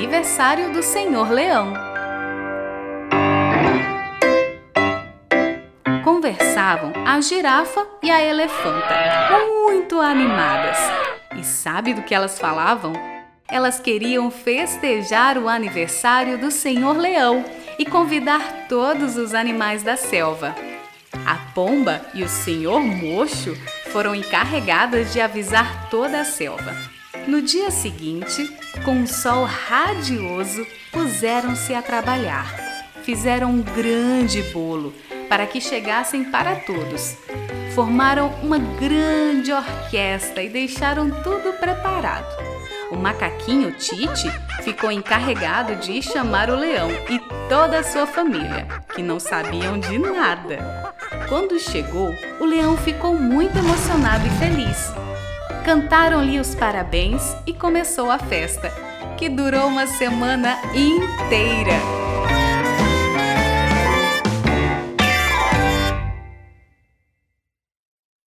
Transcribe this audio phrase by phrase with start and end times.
[0.00, 1.74] aniversário do Senhor Leão.
[6.02, 8.94] Conversavam a girafa e a elefanta,
[9.46, 10.78] muito animadas.
[11.36, 12.94] E sabe do que elas falavam?
[13.46, 17.44] Elas queriam festejar o aniversário do Senhor Leão
[17.78, 20.54] e convidar todos os animais da selva.
[21.26, 23.54] A pomba e o Senhor Mocho
[23.92, 26.99] foram encarregadas de avisar toda a selva.
[27.26, 28.48] No dia seguinte,
[28.84, 32.48] com um sol radioso, puseram-se a trabalhar.
[33.02, 34.94] Fizeram um grande bolo
[35.28, 37.16] para que chegassem para todos.
[37.74, 42.28] Formaram uma grande orquestra e deixaram tudo preparado.
[42.90, 44.30] O macaquinho Tite
[44.62, 49.98] ficou encarregado de chamar o leão e toda a sua família, que não sabiam de
[49.98, 50.94] nada.
[51.28, 55.09] Quando chegou, o leão ficou muito emocionado e feliz.
[55.64, 58.72] Cantaram-lhe os parabéns e começou a festa,
[59.18, 61.99] que durou uma semana inteira.